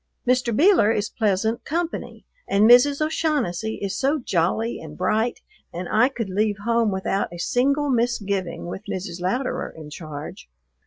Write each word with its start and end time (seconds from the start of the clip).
Mr. 0.27 0.51
Beeler 0.51 0.91
is 0.91 1.11
pleasant 1.11 1.63
company, 1.63 2.25
and 2.49 2.67
Mrs. 2.67 3.05
O'Shaughnessy 3.05 3.75
is 3.83 3.95
so 3.95 4.17
jolly 4.17 4.79
and 4.79 4.97
bright, 4.97 5.41
and 5.71 5.87
I 5.91 6.09
could 6.09 6.27
leave 6.31 6.57
home 6.65 6.89
without 6.91 7.31
a 7.31 7.37
single 7.37 7.91
misgiving 7.91 8.65
with 8.65 8.81
Mrs. 8.91 9.21
Louderer 9.21 9.69
in 9.77 9.91
charge. 9.91 10.49